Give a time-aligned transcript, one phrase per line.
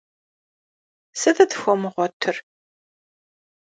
[1.19, 2.35] Сытыт фхуэмыгъуэтыр?